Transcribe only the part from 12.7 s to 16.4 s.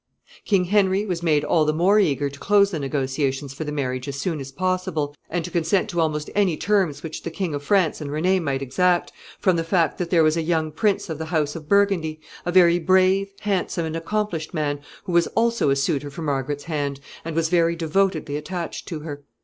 brave, handsome, and accomplished man who was also a suitor for